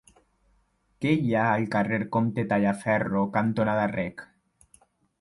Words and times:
Què 1.05 1.11
hi 1.17 1.35
ha 1.35 1.43
al 1.59 1.67
carrer 1.77 2.01
Comte 2.17 2.49
Tallaferro 2.55 3.25
cantonada 3.39 3.89
Rec? 3.97 4.29